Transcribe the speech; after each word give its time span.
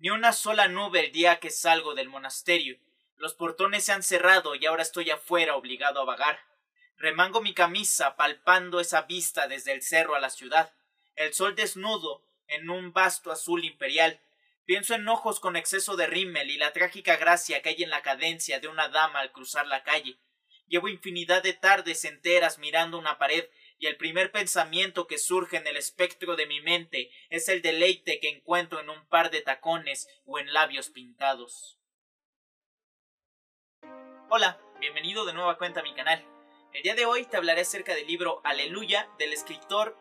Ni 0.00 0.10
una 0.10 0.32
sola 0.32 0.68
nube 0.68 1.06
el 1.06 1.12
día 1.12 1.40
que 1.40 1.50
salgo 1.50 1.94
del 1.94 2.08
monasterio. 2.08 2.78
Los 3.16 3.34
portones 3.34 3.84
se 3.84 3.90
han 3.90 4.04
cerrado 4.04 4.54
y 4.54 4.64
ahora 4.64 4.82
estoy 4.82 5.10
afuera 5.10 5.56
obligado 5.56 6.00
a 6.00 6.04
vagar. 6.04 6.38
Remango 6.98 7.40
mi 7.40 7.52
camisa, 7.52 8.14
palpando 8.14 8.78
esa 8.78 9.02
vista 9.02 9.48
desde 9.48 9.72
el 9.72 9.82
cerro 9.82 10.14
a 10.14 10.20
la 10.20 10.30
ciudad. 10.30 10.72
El 11.16 11.34
sol 11.34 11.56
desnudo 11.56 12.22
en 12.46 12.70
un 12.70 12.92
vasto 12.92 13.32
azul 13.32 13.64
imperial. 13.64 14.20
Pienso 14.66 14.94
en 14.94 15.08
ojos 15.08 15.40
con 15.40 15.56
exceso 15.56 15.96
de 15.96 16.06
rímel 16.06 16.48
y 16.50 16.58
la 16.58 16.72
trágica 16.72 17.16
gracia 17.16 17.60
que 17.60 17.70
hay 17.70 17.82
en 17.82 17.90
la 17.90 18.02
cadencia 18.02 18.60
de 18.60 18.68
una 18.68 18.88
dama 18.88 19.18
al 19.18 19.32
cruzar 19.32 19.66
la 19.66 19.82
calle. 19.82 20.16
Llevo 20.68 20.88
infinidad 20.88 21.42
de 21.42 21.54
tardes 21.54 22.04
enteras 22.04 22.58
mirando 22.58 22.98
una 22.98 23.18
pared 23.18 23.48
y 23.78 23.86
el 23.86 23.96
primer 23.96 24.32
pensamiento 24.32 25.06
que 25.06 25.18
surge 25.18 25.56
en 25.56 25.66
el 25.66 25.76
espectro 25.76 26.36
de 26.36 26.46
mi 26.46 26.60
mente 26.60 27.10
es 27.30 27.48
el 27.48 27.62
deleite 27.62 28.18
que 28.20 28.28
encuentro 28.28 28.80
en 28.80 28.90
un 28.90 29.06
par 29.06 29.30
de 29.30 29.40
tacones 29.40 30.08
o 30.26 30.38
en 30.38 30.52
labios 30.52 30.90
pintados. 30.90 31.78
Hola, 34.28 34.60
bienvenido 34.80 35.24
de 35.24 35.32
nuevo 35.32 35.48
a 35.48 35.58
cuenta 35.58 35.80
a 35.80 35.84
mi 35.84 35.94
canal. 35.94 36.24
El 36.74 36.82
día 36.82 36.94
de 36.94 37.06
hoy 37.06 37.24
te 37.24 37.36
hablaré 37.36 37.62
acerca 37.62 37.94
del 37.94 38.06
libro 38.06 38.40
Aleluya 38.44 39.08
del 39.18 39.32
escritor, 39.32 39.96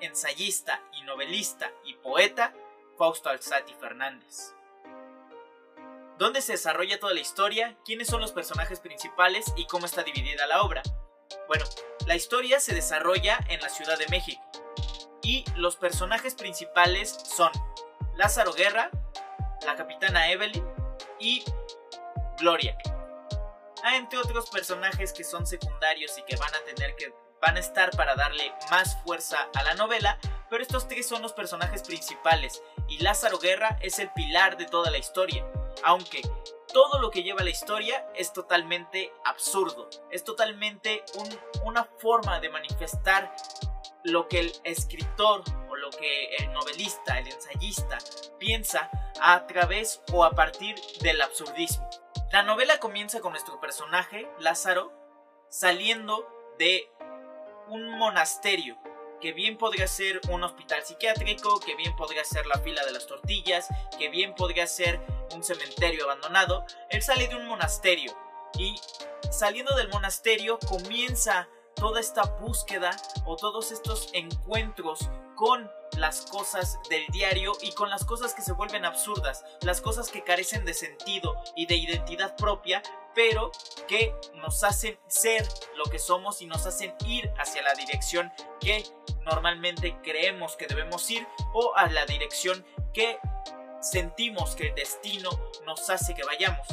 ensayista 0.00 0.82
y 0.92 1.02
novelista 1.02 1.72
y 1.84 1.94
poeta 1.94 2.54
Fausto 2.96 3.28
Alzati 3.28 3.74
Fernández. 3.74 4.54
¿Dónde 6.16 6.40
se 6.40 6.52
desarrolla 6.52 6.98
toda 6.98 7.12
la 7.12 7.20
historia? 7.20 7.76
¿Quiénes 7.84 8.06
son 8.06 8.22
los 8.22 8.32
personajes 8.32 8.80
principales 8.80 9.52
y 9.56 9.66
cómo 9.66 9.84
está 9.84 10.02
dividida 10.02 10.46
la 10.46 10.62
obra? 10.62 10.82
Bueno, 11.48 11.64
la 12.06 12.16
historia 12.16 12.60
se 12.60 12.74
desarrolla 12.74 13.38
en 13.48 13.60
la 13.60 13.68
Ciudad 13.68 13.98
de 13.98 14.08
México 14.08 14.42
y 15.22 15.44
los 15.56 15.76
personajes 15.76 16.34
principales 16.34 17.10
son 17.10 17.50
Lázaro 18.16 18.52
Guerra, 18.52 18.90
la 19.64 19.76
capitana 19.76 20.30
Evelyn 20.30 20.64
y 21.18 21.44
Gloria. 22.38 22.76
Hay 23.82 23.96
entre 23.96 24.18
otros 24.18 24.50
personajes 24.50 25.12
que 25.12 25.24
son 25.24 25.46
secundarios 25.46 26.18
y 26.18 26.22
que 26.22 26.36
van 26.36 26.54
a 26.54 26.74
tener 26.74 26.96
que 26.96 27.12
van 27.40 27.56
a 27.56 27.60
estar 27.60 27.90
para 27.90 28.14
darle 28.14 28.52
más 28.70 28.96
fuerza 29.04 29.48
a 29.54 29.62
la 29.62 29.74
novela, 29.74 30.18
pero 30.48 30.62
estos 30.62 30.88
tres 30.88 31.06
son 31.06 31.22
los 31.22 31.32
personajes 31.32 31.82
principales 31.82 32.62
y 32.88 32.98
Lázaro 32.98 33.38
Guerra 33.38 33.78
es 33.82 33.98
el 33.98 34.10
pilar 34.12 34.56
de 34.56 34.64
toda 34.64 34.90
la 34.90 34.98
historia, 34.98 35.46
aunque 35.84 36.22
todo 36.72 37.00
lo 37.00 37.10
que 37.10 37.22
lleva 37.22 37.42
la 37.42 37.50
historia 37.50 38.06
es 38.14 38.32
totalmente 38.32 39.12
absurdo, 39.24 39.88
es 40.10 40.24
totalmente 40.24 41.04
una 41.64 41.84
forma 41.84 42.40
de 42.40 42.50
manifestar 42.50 43.34
lo 44.04 44.28
que 44.28 44.40
el 44.40 44.52
escritor 44.64 45.42
o 45.68 45.76
lo 45.76 45.90
que 45.90 46.36
el 46.36 46.52
novelista, 46.52 47.18
el 47.18 47.28
ensayista 47.28 47.98
piensa 48.38 48.90
a 49.20 49.46
través 49.46 50.02
o 50.12 50.24
a 50.24 50.30
partir 50.30 50.76
del 51.00 51.20
absurdismo. 51.20 51.88
La 52.32 52.42
novela 52.42 52.78
comienza 52.78 53.20
con 53.20 53.32
nuestro 53.32 53.60
personaje, 53.60 54.28
Lázaro, 54.38 54.92
saliendo 55.48 56.28
de 56.58 56.90
un 57.68 57.98
monasterio 57.98 58.76
que 59.20 59.32
bien 59.32 59.56
podría 59.56 59.86
ser 59.86 60.20
un 60.30 60.44
hospital 60.44 60.82
psiquiátrico, 60.84 61.60
que 61.60 61.74
bien 61.74 61.96
podría 61.96 62.24
ser 62.24 62.46
la 62.46 62.58
fila 62.58 62.84
de 62.84 62.92
las 62.92 63.06
tortillas, 63.06 63.68
que 63.98 64.08
bien 64.08 64.34
podría 64.34 64.66
ser 64.66 65.00
un 65.34 65.42
cementerio 65.42 66.04
abandonado, 66.04 66.64
él 66.90 67.02
sale 67.02 67.28
de 67.28 67.36
un 67.36 67.46
monasterio 67.46 68.16
y 68.58 68.74
saliendo 69.30 69.74
del 69.76 69.88
monasterio 69.88 70.58
comienza 70.58 71.48
toda 71.74 72.00
esta 72.00 72.22
búsqueda 72.22 72.96
o 73.26 73.36
todos 73.36 73.70
estos 73.70 74.08
encuentros 74.14 75.10
con 75.34 75.70
las 75.98 76.22
cosas 76.22 76.78
del 76.90 77.06
diario 77.08 77.52
y 77.62 77.72
con 77.72 77.90
las 77.90 78.04
cosas 78.04 78.34
que 78.34 78.42
se 78.42 78.52
vuelven 78.52 78.84
absurdas, 78.84 79.44
las 79.62 79.80
cosas 79.80 80.10
que 80.10 80.24
carecen 80.24 80.64
de 80.64 80.74
sentido 80.74 81.36
y 81.54 81.66
de 81.66 81.76
identidad 81.76 82.36
propia, 82.36 82.82
pero 83.14 83.52
que 83.86 84.14
nos 84.34 84.64
hacen 84.64 84.98
ser 85.06 85.46
lo 85.76 85.84
que 85.84 85.98
somos 85.98 86.42
y 86.42 86.46
nos 86.46 86.66
hacen 86.66 86.94
ir 87.06 87.30
hacia 87.38 87.62
la 87.62 87.74
dirección 87.74 88.32
que 88.60 88.84
normalmente 89.24 89.96
creemos 90.02 90.56
que 90.56 90.66
debemos 90.66 91.08
ir 91.10 91.26
o 91.52 91.74
a 91.76 91.88
la 91.88 92.04
dirección 92.06 92.64
que 92.92 93.18
sentimos 93.90 94.54
que 94.56 94.68
el 94.68 94.74
destino 94.74 95.30
nos 95.64 95.88
hace 95.90 96.14
que 96.14 96.24
vayamos. 96.24 96.66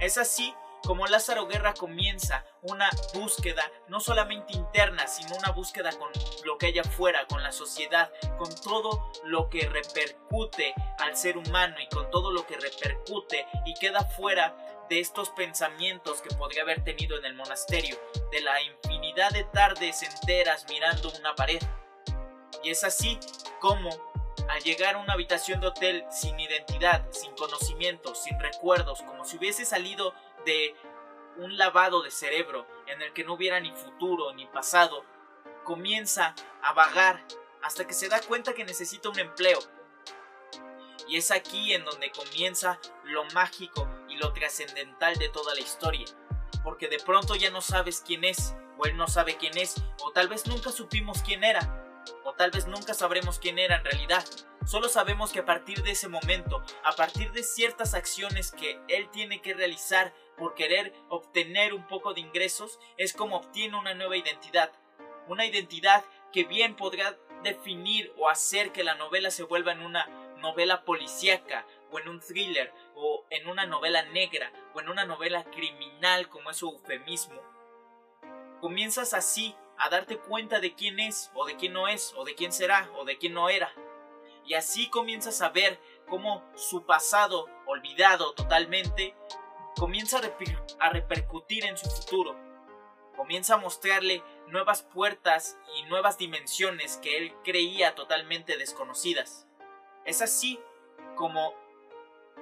Es 0.00 0.18
así 0.18 0.54
como 0.84 1.06
Lázaro 1.06 1.46
Guerra 1.46 1.74
comienza 1.74 2.44
una 2.62 2.90
búsqueda 3.14 3.70
no 3.88 4.00
solamente 4.00 4.52
interna, 4.54 5.06
sino 5.06 5.36
una 5.36 5.50
búsqueda 5.50 5.90
con 5.92 6.10
lo 6.44 6.58
que 6.58 6.66
hay 6.66 6.78
afuera, 6.78 7.26
con 7.28 7.42
la 7.42 7.52
sociedad, 7.52 8.10
con 8.36 8.52
todo 8.62 9.12
lo 9.24 9.48
que 9.48 9.68
repercute 9.68 10.74
al 10.98 11.16
ser 11.16 11.38
humano 11.38 11.76
y 11.80 11.86
con 11.94 12.10
todo 12.10 12.32
lo 12.32 12.46
que 12.46 12.56
repercute 12.56 13.46
y 13.64 13.74
queda 13.74 14.04
fuera 14.04 14.56
de 14.88 14.98
estos 14.98 15.30
pensamientos 15.30 16.20
que 16.20 16.34
podría 16.34 16.62
haber 16.62 16.82
tenido 16.82 17.16
en 17.16 17.24
el 17.26 17.34
monasterio, 17.34 17.96
de 18.32 18.40
la 18.40 18.60
infinidad 18.60 19.30
de 19.30 19.44
tardes 19.44 20.02
enteras 20.02 20.66
mirando 20.68 21.12
una 21.18 21.34
pared. 21.34 21.62
Y 22.64 22.70
es 22.70 22.84
así 22.84 23.18
como 23.60 24.11
al 24.52 24.62
llegar 24.62 24.96
a 24.96 24.98
una 24.98 25.14
habitación 25.14 25.62
de 25.62 25.68
hotel 25.68 26.04
sin 26.10 26.38
identidad, 26.38 27.10
sin 27.10 27.34
conocimientos, 27.36 28.22
sin 28.22 28.38
recuerdos, 28.38 29.00
como 29.02 29.24
si 29.24 29.38
hubiese 29.38 29.64
salido 29.64 30.14
de 30.44 30.76
un 31.38 31.56
lavado 31.56 32.02
de 32.02 32.10
cerebro 32.10 32.66
en 32.86 33.00
el 33.00 33.14
que 33.14 33.24
no 33.24 33.32
hubiera 33.32 33.60
ni 33.60 33.72
futuro 33.72 34.34
ni 34.34 34.44
pasado, 34.46 35.06
comienza 35.64 36.34
a 36.62 36.74
vagar 36.74 37.24
hasta 37.62 37.86
que 37.86 37.94
se 37.94 38.10
da 38.10 38.20
cuenta 38.20 38.52
que 38.52 38.66
necesita 38.66 39.08
un 39.08 39.18
empleo. 39.18 39.58
Y 41.08 41.16
es 41.16 41.30
aquí 41.30 41.72
en 41.72 41.86
donde 41.86 42.12
comienza 42.12 42.78
lo 43.04 43.24
mágico 43.32 43.88
y 44.10 44.16
lo 44.16 44.34
trascendental 44.34 45.16
de 45.16 45.30
toda 45.30 45.54
la 45.54 45.60
historia, 45.60 46.04
porque 46.62 46.88
de 46.88 46.98
pronto 46.98 47.36
ya 47.36 47.50
no 47.50 47.62
sabes 47.62 48.02
quién 48.06 48.22
es, 48.24 48.54
o 48.76 48.84
él 48.84 48.98
no 48.98 49.08
sabe 49.08 49.38
quién 49.38 49.56
es, 49.56 49.82
o 50.02 50.12
tal 50.12 50.28
vez 50.28 50.46
nunca 50.46 50.70
supimos 50.70 51.22
quién 51.22 51.42
era, 51.42 51.81
tal 52.36 52.50
vez 52.50 52.66
nunca 52.66 52.94
sabremos 52.94 53.38
quién 53.38 53.58
era 53.58 53.76
en 53.76 53.84
realidad. 53.84 54.24
Solo 54.64 54.88
sabemos 54.88 55.32
que 55.32 55.40
a 55.40 55.44
partir 55.44 55.82
de 55.82 55.90
ese 55.90 56.08
momento, 56.08 56.62
a 56.84 56.92
partir 56.92 57.32
de 57.32 57.42
ciertas 57.42 57.94
acciones 57.94 58.52
que 58.52 58.80
él 58.88 59.10
tiene 59.10 59.42
que 59.42 59.54
realizar 59.54 60.14
por 60.36 60.54
querer 60.54 60.94
obtener 61.08 61.74
un 61.74 61.86
poco 61.86 62.14
de 62.14 62.20
ingresos, 62.20 62.78
es 62.96 63.12
como 63.12 63.36
obtiene 63.36 63.76
una 63.76 63.94
nueva 63.94 64.16
identidad. 64.16 64.70
Una 65.28 65.46
identidad 65.46 66.04
que 66.32 66.44
bien 66.44 66.76
podrá 66.76 67.18
definir 67.42 68.12
o 68.18 68.28
hacer 68.28 68.72
que 68.72 68.84
la 68.84 68.94
novela 68.94 69.30
se 69.30 69.42
vuelva 69.42 69.72
en 69.72 69.82
una 69.82 70.06
novela 70.38 70.84
policíaca 70.84 71.66
o 71.90 71.98
en 71.98 72.08
un 72.08 72.20
thriller 72.20 72.72
o 72.94 73.24
en 73.30 73.48
una 73.48 73.66
novela 73.66 74.02
negra 74.02 74.52
o 74.74 74.80
en 74.80 74.88
una 74.88 75.04
novela 75.04 75.44
criminal 75.44 76.28
como 76.28 76.50
es 76.50 76.58
su 76.58 76.68
eufemismo. 76.68 77.40
Comienzas 78.60 79.14
así 79.14 79.56
a 79.82 79.88
darte 79.88 80.16
cuenta 80.16 80.60
de 80.60 80.74
quién 80.74 81.00
es 81.00 81.30
o 81.34 81.44
de 81.44 81.56
quién 81.56 81.72
no 81.72 81.88
es 81.88 82.14
o 82.16 82.24
de 82.24 82.34
quién 82.36 82.52
será 82.52 82.88
o 82.96 83.04
de 83.04 83.18
quién 83.18 83.34
no 83.34 83.48
era. 83.48 83.72
Y 84.44 84.54
así 84.54 84.88
comienzas 84.88 85.42
a 85.42 85.48
ver 85.48 85.80
cómo 86.08 86.44
su 86.54 86.84
pasado, 86.84 87.48
olvidado 87.66 88.32
totalmente, 88.34 89.16
comienza 89.76 90.20
a, 90.78 90.90
repercutir 90.90 91.64
en 91.64 91.76
su 91.76 91.90
futuro. 91.90 92.36
Comienza 93.16 93.54
a 93.54 93.58
mostrarle 93.58 94.22
nuevas 94.46 94.82
puertas 94.82 95.58
y 95.76 95.82
nuevas 95.84 96.16
dimensiones 96.16 96.98
que 96.98 97.16
él 97.18 97.34
creía 97.42 97.94
totalmente 97.94 98.56
desconocidas. 98.56 99.46
Es 100.04 100.22
así 100.22 100.60
como 101.16 101.54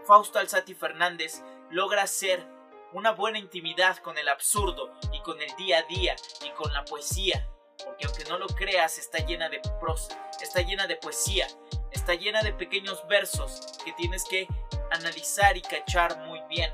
Fausto 0.07 0.39
Alzati 0.39 0.75
Fernández 0.75 1.43
logra 1.71 2.03
hacer 2.03 2.47
una 2.93 3.13
buena 3.13 3.39
intimidad 3.39 3.99
con 3.99 4.19
el 4.19 4.29
absurdo 4.29 4.93
y 5.13 5.21
con 5.21 5.41
el 5.41 5.55
día 5.57 5.79
a 5.79 5.83
día 5.83 6.17
y 6.45 6.51
con 6.51 6.73
la 6.73 6.85
poesía, 6.85 7.49
porque 7.85 8.07
aunque 8.07 8.25
no 8.25 8.39
lo 8.39 8.47
creas 8.49 8.99
está 8.99 9.19
llena 9.19 9.49
de 9.49 9.61
prosa, 9.81 10.17
está 10.41 10.63
llena 10.63 10.87
de 10.87 10.97
poesía, 10.97 11.47
está 11.93 12.15
llena 12.15 12.43
de 12.43 12.53
pequeños 12.53 13.07
versos 13.09 13.61
que 13.85 13.93
tienes 13.93 14.25
que 14.25 14.47
analizar 14.91 15.57
y 15.57 15.63
cachar 15.63 16.19
muy 16.27 16.41
bien 16.49 16.71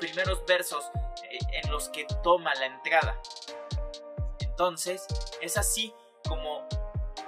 primeros 0.00 0.44
versos 0.46 0.90
eh, 1.30 1.38
en 1.62 1.70
los 1.70 1.88
que 1.90 2.06
toma 2.24 2.52
la 2.54 2.66
entrada. 2.66 3.20
Entonces, 4.40 5.06
es 5.40 5.56
así 5.56 5.94
como 6.26 6.66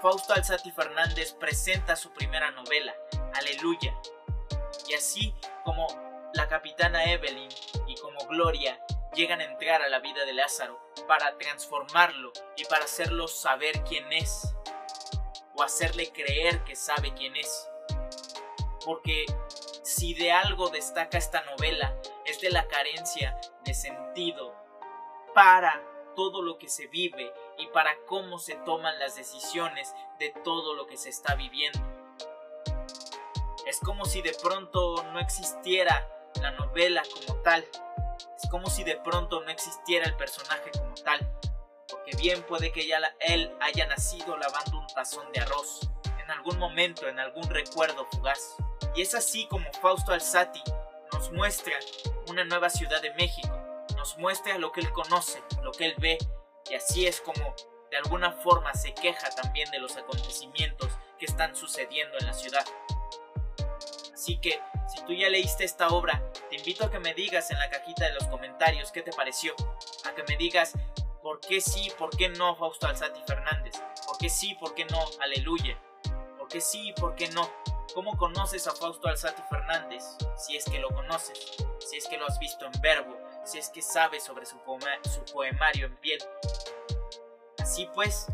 Fausto 0.00 0.34
Alzati 0.34 0.72
Fernández 0.72 1.34
presenta 1.34 1.94
su 1.94 2.12
primera 2.12 2.50
novela, 2.50 2.94
Aleluya. 3.34 3.96
Y 4.88 4.94
así 4.94 5.34
como 5.64 5.87
la 6.34 6.49
capitana 6.49 7.05
Evelyn 7.05 7.49
Gloria 8.28 8.80
llegan 9.14 9.40
a 9.40 9.44
entrar 9.44 9.82
a 9.82 9.88
la 9.88 10.00
vida 10.00 10.24
de 10.24 10.32
Lázaro 10.32 10.80
para 11.06 11.36
transformarlo 11.38 12.32
y 12.56 12.64
para 12.64 12.84
hacerlo 12.84 13.28
saber 13.28 13.82
quién 13.84 14.12
es 14.12 14.54
o 15.54 15.62
hacerle 15.62 16.10
creer 16.12 16.64
que 16.64 16.76
sabe 16.76 17.12
quién 17.14 17.36
es. 17.36 17.69
Porque 18.84 19.26
si 19.82 20.14
de 20.14 20.32
algo 20.32 20.69
destaca 20.70 21.19
esta 21.19 21.42
novela 21.44 21.94
es 22.24 22.40
de 22.40 22.50
la 22.50 22.66
carencia 22.69 23.38
de 23.64 23.74
sentido 23.74 24.54
para 25.34 25.82
todo 26.14 26.42
lo 26.42 26.58
que 26.58 26.69
se 26.69 26.86
vive 26.86 27.32
y 27.58 27.66
para 27.69 27.96
cómo 28.06 28.38
se 28.38 28.54
toman 28.56 28.98
las 28.98 29.16
decisiones 29.16 29.94
de 30.19 30.30
todo 30.44 30.74
lo 30.74 30.86
que 30.86 30.96
se 30.96 31.08
está 31.08 31.34
viviendo. 31.34 31.80
Es 33.66 33.80
como 33.80 34.04
si 34.04 34.22
de 34.22 34.34
pronto 34.42 35.02
no 35.12 35.20
existiera 35.20 36.08
la 36.40 36.50
novela 36.52 37.02
como 37.14 37.40
tal. 37.42 37.66
Es 38.42 38.48
como 38.50 38.69
si 38.69 38.84
de 38.84 38.96
pronto 38.96 39.40
no 39.42 39.50
existiera 39.50 40.06
el 40.06 40.16
personaje 40.16 40.70
como 40.72 40.94
tal. 40.94 41.20
Porque 41.88 42.16
bien 42.16 42.42
puede 42.44 42.72
que 42.72 42.86
ya 42.86 42.98
él 43.20 43.54
haya 43.60 43.86
nacido 43.86 44.36
lavando 44.36 44.78
un 44.78 44.86
tazón 44.88 45.30
de 45.32 45.40
arroz. 45.40 45.90
En 46.22 46.30
algún 46.30 46.58
momento, 46.58 47.08
en 47.08 47.19
algún 47.19 47.44
recuerdo 47.50 48.06
fugaz. 48.12 48.56
Y 48.94 49.02
es 49.02 49.14
así 49.14 49.46
como 49.48 49.70
Fausto 49.80 50.12
Alzati 50.12 50.62
nos 51.12 51.30
muestra 51.32 51.74
una 52.28 52.44
nueva 52.44 52.70
ciudad 52.70 53.00
de 53.02 53.12
México. 53.14 53.56
Nos 53.96 54.16
muestra 54.19 54.58
lo 54.58 54.72
que 54.72 54.80
él 54.80 54.92
conoce, 54.92 55.42
lo 55.62 55.72
que 55.72 55.86
él 55.86 55.94
ve. 55.98 56.19
Y 56.70 56.74
así 56.74 57.06
es 57.06 57.20
como 57.20 57.54
de 57.90 57.98
alguna 57.98 58.32
forma 58.32 58.74
se 58.74 58.94
queja 58.94 59.28
también 59.30 59.70
de 59.70 59.78
los 59.78 59.96
acontecimientos 59.96 60.90
que 61.19 61.26
están 61.26 61.54
sucediendo 61.54 62.16
en 62.19 62.26
la 62.26 62.32
ciudad. 62.32 62.64
Así 64.22 64.36
que, 64.36 64.60
si 64.86 65.04
tú 65.04 65.14
ya 65.14 65.28
leíste 65.28 65.64
esta 65.64 65.88
obra, 65.88 66.22
te 66.48 66.54
invito 66.54 66.84
a 66.84 66.90
que 66.92 67.00
me 67.00 67.12
digas 67.12 67.50
en 67.50 67.58
la 67.58 67.69
cajita 67.69 68.06
de 68.06 68.14
los 68.14 68.28
comentarios 68.28 68.92
qué 68.92 69.02
te 69.02 69.10
pareció, 69.10 69.52
a 70.04 70.14
que 70.14 70.22
me 70.28 70.36
digas 70.36 70.74
por 71.24 71.40
qué 71.40 71.60
sí, 71.60 71.90
por 71.98 72.16
qué 72.16 72.28
no 72.28 72.54
Fausto 72.54 72.86
Alzati 72.86 73.20
Fernández, 73.26 73.82
por 74.06 74.16
qué 74.19 74.30
sí, 74.30 74.54
por 74.60 74.76
qué 74.76 74.84
no, 74.84 75.00
aleluya, 75.20 75.76
por 76.38 76.46
qué 76.46 76.60
sí, 76.60 76.94
por 77.00 77.16
qué 77.16 77.30
no. 77.30 77.50
¿Cómo 77.94 78.16
conoces 78.16 78.69
a 78.69 78.76
Fausto 78.76 79.08
Alzati 79.08 79.42
Fernández? 79.50 80.04
Si 80.36 80.56
es 80.56 80.66
que 80.66 80.78
lo 80.78 80.90
conoces, 80.90 81.56
si 81.80 81.96
es 81.96 82.06
que 82.06 82.16
lo 82.16 82.24
has 82.28 82.38
visto 82.38 82.64
en 82.64 82.80
verbo, 82.80 83.19
si 83.44 83.58
es 83.58 83.70
que 83.70 83.82
sabes 83.82 84.22
sobre 84.22 84.46
su, 84.46 84.56
su 85.12 85.32
poemario 85.32 85.86
en 85.86 85.96
piel. 85.96 86.22
Así 87.58 87.88
pues, 87.92 88.28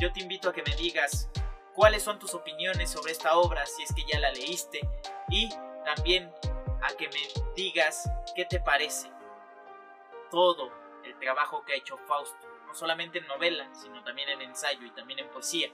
yo 0.00 0.12
te 0.12 0.18
invito 0.18 0.48
a 0.48 0.52
que 0.52 0.64
me 0.64 0.74
digas 0.74 1.28
cuáles 1.74 2.02
son 2.02 2.18
tus 2.18 2.34
opiniones 2.34 2.90
sobre 2.90 3.12
esta 3.12 3.36
obra 3.36 3.64
si 3.66 3.82
es 3.82 3.94
que 3.94 4.04
ya 4.10 4.20
la 4.20 4.30
leíste 4.30 4.80
y 5.30 5.48
también 5.84 6.32
a 6.82 6.88
que 6.96 7.08
me 7.08 7.52
digas 7.54 8.08
qué 8.34 8.44
te 8.44 8.60
parece 8.60 9.10
todo 10.30 10.72
el 11.04 11.18
trabajo 11.18 11.64
que 11.64 11.74
ha 11.74 11.76
hecho 11.76 11.98
Fausto, 12.06 12.48
no 12.66 12.74
solamente 12.74 13.18
en 13.18 13.26
novela, 13.26 13.68
sino 13.74 14.02
también 14.02 14.28
en 14.30 14.42
ensayo 14.42 14.84
y 14.86 14.90
también 14.90 15.20
en 15.20 15.28
poesía. 15.30 15.70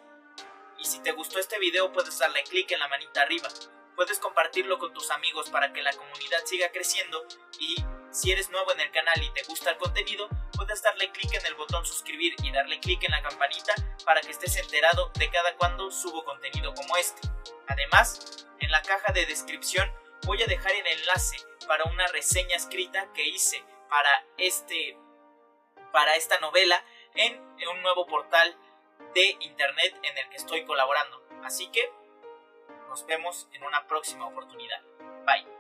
Y 0.79 0.85
si 0.85 1.01
te 1.01 1.13
gustó 1.13 1.39
este 1.39 1.59
video 1.59 1.93
puedes 1.93 2.19
darle 2.19 2.43
clic 2.45 2.71
en 2.73 2.81
la 2.81 2.89
manita 2.89 3.23
arriba, 3.23 3.49
puedes 3.97 4.19
compartirlo 4.19 4.79
con 4.79 4.93
tus 4.93 5.11
amigos 5.11 5.51
para 5.51 5.73
que 5.73 5.83
la 5.83 5.93
comunidad 5.93 6.39
siga 6.45 6.71
creciendo 6.71 7.25
y 7.59 7.77
si 8.11 8.33
eres 8.33 8.51
nuevo 8.51 8.73
en 8.73 8.81
el 8.81 8.91
canal 8.91 9.23
y 9.23 9.31
te 9.33 9.43
gusta 9.45 9.71
el 9.71 9.77
contenido, 9.77 10.29
puedes 10.57 10.83
darle 10.83 11.11
clic 11.11 11.33
en 11.35 11.47
el 11.47 11.55
botón 11.55 11.85
suscribir 11.85 12.35
y 12.43 12.51
darle 12.53 12.81
clic 12.81 13.03
en 13.05 13.11
la 13.11 13.23
campanita 13.23 13.75
para 14.05 14.21
que 14.21 14.31
estés 14.31 14.57
enterado 14.57 15.11
de 15.15 15.31
cada 15.31 15.55
cuando 15.57 15.91
subo 15.91 16.25
contenido 16.25 16.75
como 16.75 16.97
este. 16.97 17.29
Además, 17.67 18.47
en 18.61 18.71
la 18.71 18.83
caja 18.83 19.13
de 19.13 19.27
descripción 19.27 19.91
voy 20.25 20.43
a 20.43 20.47
dejar 20.47 20.73
el 20.73 20.87
enlace 20.87 21.37
para 21.67 21.85
una 21.85 22.07
reseña 22.09 22.57
escrita 22.57 23.13
que 23.13 23.27
hice 23.27 23.63
para 23.89 24.27
este 24.37 24.97
para 25.93 26.17
esta 26.17 26.39
novela 26.41 26.85
en 27.15 27.41
un 27.71 27.83
nuevo 27.83 28.07
portal 28.07 28.57
de 29.15 29.37
internet 29.41 29.99
en 30.03 30.19
el 30.19 30.29
que 30.29 30.37
estoy 30.37 30.65
colaborando. 30.65 31.23
Así 31.45 31.69
que 31.69 31.91
nos 32.89 33.07
vemos 33.07 33.49
en 33.53 33.65
una 33.65 33.87
próxima 33.87 34.27
oportunidad. 34.27 34.83
Bye. 35.25 35.58